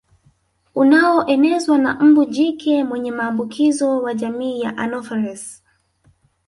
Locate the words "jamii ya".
4.13-4.77